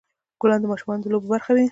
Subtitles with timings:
[0.41, 1.65] ګلان د ماشومان د لوبو برخه وي.